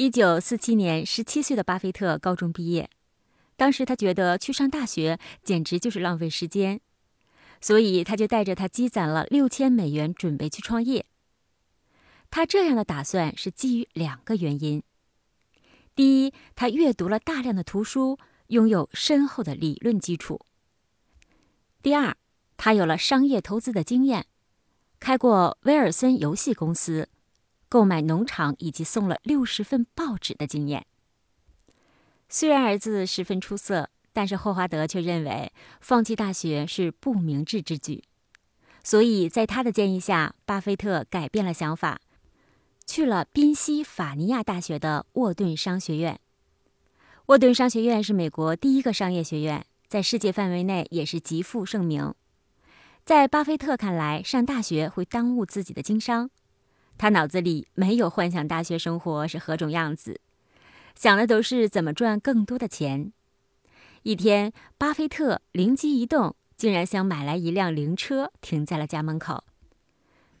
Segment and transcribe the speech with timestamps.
[0.00, 2.88] 一九四七年，十七岁的巴菲特高中毕业，
[3.56, 6.80] 当时他觉得去上大学简直就是浪费时间，
[7.60, 11.04] 所以他就带着他积攒了六千美元准备去创业。
[12.30, 14.84] 他这样的打算是基于两个原因：
[15.96, 20.36] 第一，他阅读了大量的图书，拥有深厚的理论基础；
[21.82, 22.16] 第二，
[22.56, 24.26] 他有了商业投资的经验，
[25.00, 27.08] 开过威尔森游戏公司。
[27.68, 30.86] 购买农场以及送了六十份报纸的经验。
[32.28, 38.04] 虽然儿子十分出色，但是霍华德却认为放弃大学是不明智之举。
[38.82, 42.00] 所以在他的建议下，巴菲特改变了想法，
[42.86, 46.18] 去了宾夕法尼亚大学的沃顿商学院。
[47.26, 52.14] 沃顿商学院是美国第一个商业学院，在世界范围内也是极负盛名。
[53.04, 56.30] 在巴菲特看来，上大学会耽误自己的经商。
[56.98, 60.20] 他脑子里没有幻想大学生活是何种样子，
[60.96, 63.12] 想的都是怎么赚更多的钱。
[64.02, 69.44] 一天，巴菲特灵机一动，竟然想买来一辆灵车，停在了家门口，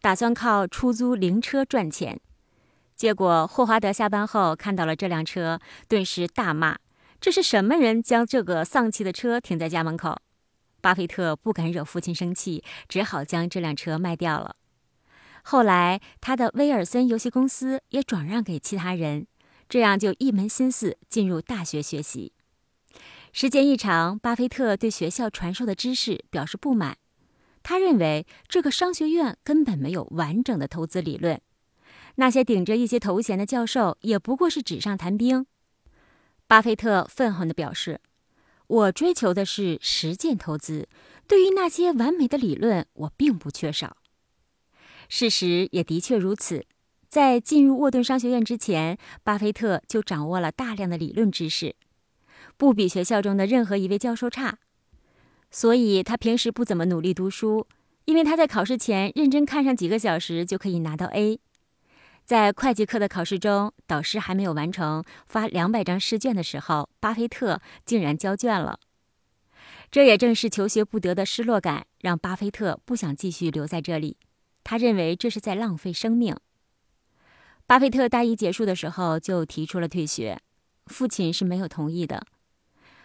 [0.00, 2.20] 打算靠出租灵车赚钱。
[2.94, 6.78] 结果，霍华德下班后看到了这辆车，顿时大骂
[7.18, 10.18] ：“这是什么人将这个丧气的车停在家门口？”
[10.82, 14.56] 巴菲特不敢惹父亲生气，只好将这辆车卖掉了。
[15.42, 19.26] 后来，他的威尔森游戏公司也转让给其他人，
[19.68, 22.32] 这样就一门心思进入大学学习。
[23.32, 26.96] 时间一长，巴菲特对学校传授的知识表示不满，
[27.62, 31.40] 他认为这个商学院根本没有完整的投资理论，
[32.16, 35.46] 那些顶着一些头衔的教授也不过是纸上谈兵。
[36.46, 38.00] 巴菲特愤恨地表示
[38.68, 40.88] ：“我追求的是实践投资，
[41.26, 43.96] 对于那些完美的理论，我并不缺少。”
[45.14, 46.64] 事实也的确如此，
[47.06, 51.76] 在进入沃顿商学院之前，巴菲特就掌握了大量的理论知识，
[52.56, 54.56] 不比学校中的任何一位教授差。
[55.50, 57.66] 所以他平时不怎么努力读书，
[58.06, 61.38] 因为他在考试前认真看上几个小时就可以拿到 A。
[62.24, 68.80] 在会计课的考试中，导师还没有完成发两百张试卷的时候，巴菲特竟然交卷了。
[69.90, 74.16] 这也正是求学不得的失落感，让巴菲特不想继续留在这里。
[74.64, 76.36] 他认为这是在浪费生命。
[77.66, 80.38] 巴菲特大一结束的时候就提出了退学，
[80.86, 82.26] 父亲是没有同意的。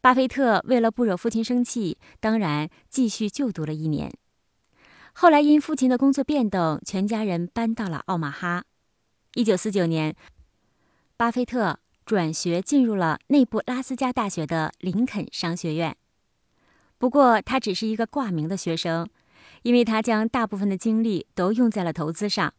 [0.00, 4.12] 巴菲特为了不惹父亲生气，当然继续就读了一年。
[5.12, 8.64] 后来因父亲的工作变动，全家人搬到了奥马哈。
[9.34, 10.14] 一九四九年，
[11.16, 15.96] 巴菲特转学进入了内布拉斯加大学的林肯商学院。
[16.96, 19.08] 不过他只是一个挂名的学生。
[19.62, 22.54] 因为他将大部分的精力都用在了投资上，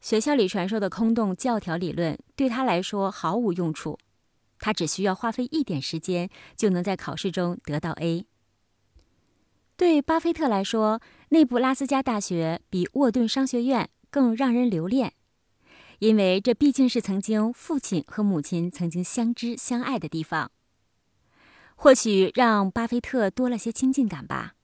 [0.00, 3.98] 学校里传授的空洞教条理论对他来说毫无用处，
[4.58, 8.26] 他只需要花费一点时间就能在考试中得到 A。
[9.76, 15.14] 对巴菲特来说，内布拉斯加大学比沃顿商学院更让人留恋，
[15.98, 20.52] 因为这毕竟是曾经父亲和母亲曾经相知相爱的地方，
[21.74, 24.54] 或许让巴菲特多了些亲近感吧。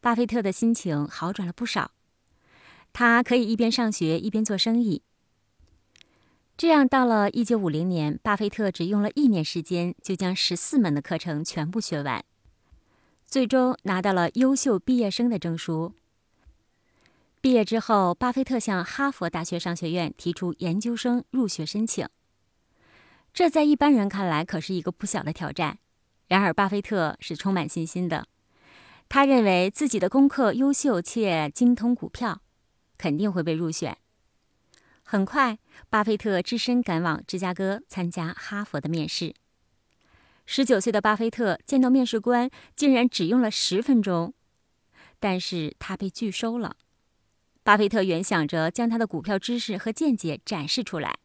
[0.00, 1.90] 巴菲特的心情好转了不少，
[2.92, 5.02] 他可以一边上学一边做生意。
[6.56, 12.24] 这样，到了一九五零年，巴菲特只用了一年时间就将十四门的课程全部学完，
[13.26, 15.92] 最终拿到了优秀毕业生的证书。
[17.42, 22.08] 毕业之后，巴菲特向哈佛大学商学院提出研究生入学申请，
[23.34, 25.78] 这在一般人看来可是一个不小的挑战。
[26.28, 28.26] 然而，巴菲特是充满信心的。
[29.08, 32.42] 他认为自己的功课优秀且精通股票，
[32.98, 33.96] 肯定会被入选。
[35.02, 35.58] 很快，
[35.88, 39.34] 巴菲特只身赶往芝加哥参加哈佛的面试。
[40.44, 44.34] 十九岁的巴菲特见到面试官，竟然只用了十分钟，
[45.18, 46.76] 但是他被拒收了。
[47.62, 51.18] 巴菲特原想着将他的股票知识和见解展示出来，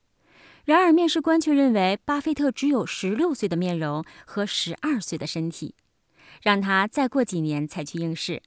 [0.66, 5.75] 然而面试官却认为巴菲特只有十六岁的面容和十二岁的身体。
[6.41, 8.41] 让他再过几年才去应试。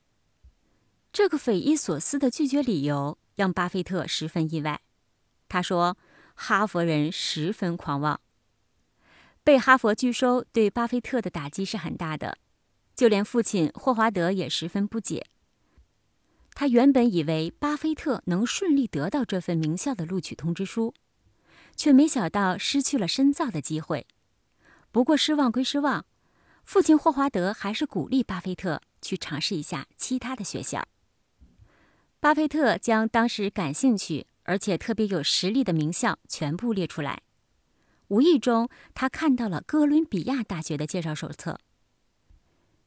[1.13, 4.81] 这个匪夷所思的拒绝理由让巴菲特十分意外。
[5.49, 5.97] 他说
[6.35, 8.21] ：“哈佛人十分狂妄。”
[9.45, 12.39] 被哈佛拒收对巴菲特的打击是很大的，
[12.97, 15.27] 就连父亲霍华德也十分不解。
[16.55, 20.95] 他原本以为巴菲特能顺利得到这份名校的录取通知书，
[21.77, 24.07] 却没想到失去了深造的机会。
[24.91, 26.07] 不过失望归失望。
[26.65, 30.83] 父亲霍华德还是鼓励巴菲特去尝试一下其他的学校。
[32.21, 37.23] 巴菲特将当时感兴趣而且特别有实力的名校全部列出来，
[38.09, 41.61] 无意中他看到了哥伦比亚大学的介绍手册，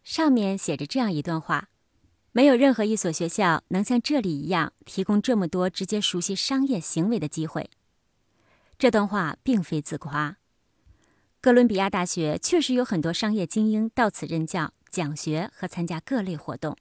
[0.03, 1.69] 上面写着这样一段话：
[2.31, 7.69] 没有任何一所学校能像这里一样提供这么多直接熟悉商业行为的机会。
[8.79, 10.37] 这段话并非自夸，
[11.47, 16.75] 哥伦比亚大学确实有很多商业精英到此任教、讲学和参加各类活动，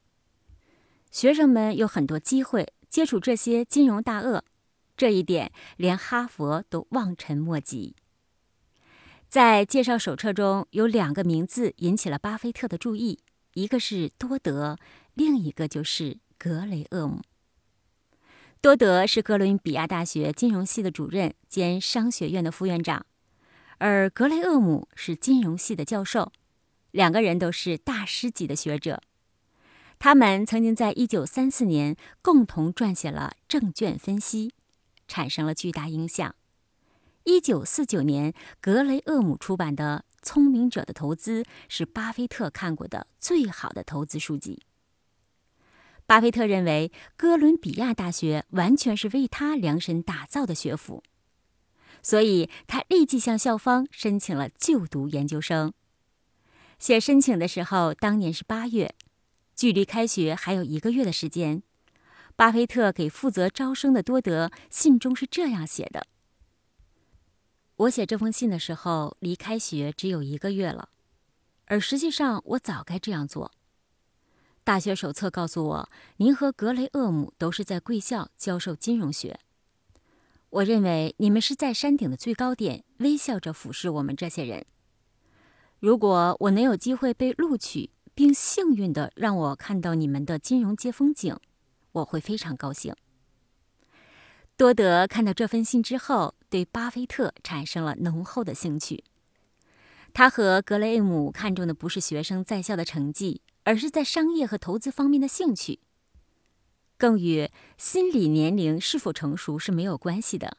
[1.09, 4.43] 学生们有很多机会接触这些金融大鳄。
[4.97, 7.95] 这一点连哈佛都望尘莫及。
[9.29, 13.21] 在介绍手册中有两个名字引起了巴菲特的注意，
[13.55, 14.77] 一个是多德，
[15.15, 17.23] 另一个就是格雷厄姆。
[18.61, 23.07] 多德是哥伦比亚大学金融系的主任兼商学院的副院长，
[23.79, 26.33] 而格雷厄姆是金融系的教授，
[26.91, 29.03] 两个人都是大师级的学者。
[29.99, 34.49] 他们曾经在一九三四年共同撰写了《证券分析》。
[35.09, 36.35] 产生了巨大影响。
[37.23, 44.63] 一九四九年，格雷厄姆出版的《聪明者的投资》是巴菲特看过的最好的投资书籍。
[46.07, 51.05] 巴菲特认为，哥伦比亚大学完全是为他量身打造的学府，
[52.07, 55.73] 所以他立即向校方申请了就读研究生。
[56.79, 58.95] 写申请的时候，当年是八月，
[59.57, 61.65] 距离开学还有一个月的时间。
[62.37, 66.07] 巴菲特给负责招生的多德信中是这样写的
[67.75, 70.91] ：“我写这封信的时候，离开学只有一个月了，
[71.65, 73.51] 而实际上我早该这样做。
[74.63, 79.41] 大学手册告诉我，您和格雷厄姆都是在贵校教授金融学。
[80.51, 84.65] 我认为你们是在山顶的最高点，微笑着俯视我们这些人。
[85.81, 91.39] 如果我能有机会被录取，并幸运的让我看到你们的金融街风景。”
[91.93, 92.95] 我会非常高兴。
[94.57, 99.05] 多德看到这封信之后，对巴菲特产生了浓厚的兴趣。
[100.13, 105.81] 他和格雷厄姆看重的不是学生在校的成绩，而是在商业和投资方面的兴趣，
[106.97, 110.57] 更与心理年龄是否成熟是没有关系的。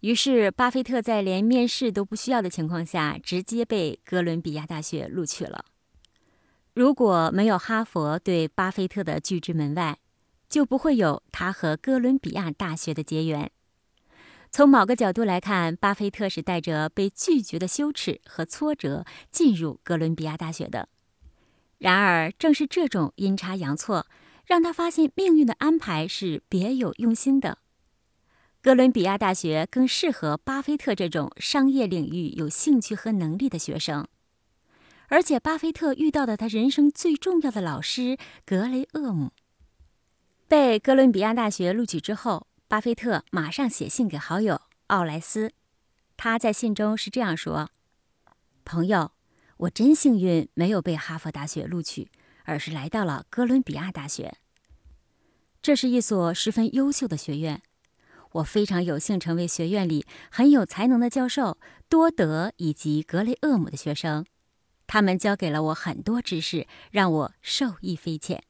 [0.00, 5.64] 于是，巴菲特在连面试都不需要的情况下，直接被哥伦比亚大学录取了。
[6.74, 9.98] 如果没有哈佛对巴菲特的拒之门外，
[10.48, 13.50] 就不会有他和哥伦比亚大学的结缘。
[14.50, 20.88] 从某个角度来看，巴菲特是带着被拒绝的羞耻和挫折进入哥伦比亚大学的。
[21.78, 24.06] 然而，正是这种阴差阳错，
[24.46, 27.58] 让他发现命运的安排是别有用心的。
[28.60, 34.06] 哥伦比亚大学更适合巴菲特这种商业领域有兴趣和能力的学生，
[35.08, 39.32] 而且巴菲特遇到的他人生最重要的老师格雷厄姆。
[40.48, 45.52] 被哥伦比亚大学录取之后，巴菲特马上写信给好友奥莱斯。
[46.16, 47.70] 他在信中是这样说
[48.64, 49.12] ：“朋友，
[49.58, 52.10] 我真幸运，没有被哈佛大学录取，
[52.44, 54.36] 而是来到了哥伦比亚大学。
[55.60, 57.62] 这是一所十分优秀的学院，
[58.32, 61.58] 我非常有幸成为学院里很有才能的教授
[61.88, 64.24] 多德以及格雷厄姆的学生。
[64.86, 68.42] 他们教给了我很多知识，让我受益匪浅。”